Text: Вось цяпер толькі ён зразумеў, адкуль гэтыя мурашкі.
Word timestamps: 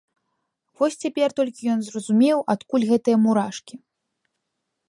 Вось 0.81 0.97
цяпер 1.03 1.29
толькі 1.39 1.69
ён 1.73 1.79
зразумеў, 1.89 2.37
адкуль 2.57 2.87
гэтыя 2.93 3.17
мурашкі. 3.27 3.75